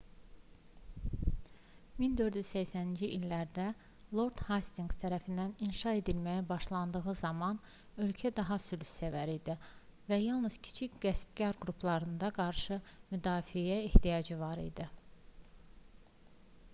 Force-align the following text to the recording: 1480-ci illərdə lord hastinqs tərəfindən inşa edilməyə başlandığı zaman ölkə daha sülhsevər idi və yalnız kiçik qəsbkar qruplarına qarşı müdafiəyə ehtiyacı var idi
1480-ci 2.05 3.09
illərdə 3.17 3.65
lord 4.19 4.41
hastinqs 4.47 4.97
tərəfindən 5.03 5.53
inşa 5.67 5.93
edilməyə 5.99 6.45
başlandığı 6.53 7.13
zaman 7.21 7.61
ölkə 8.07 8.31
daha 8.41 8.57
sülhsevər 8.69 9.33
idi 9.35 9.57
və 10.13 10.21
yalnız 10.25 10.57
kiçik 10.71 10.97
qəsbkar 11.07 11.61
qruplarına 11.67 12.33
qarşı 12.41 12.81
müdafiəyə 13.13 13.77
ehtiyacı 13.85 14.41
var 14.43 14.65
idi 14.67 14.89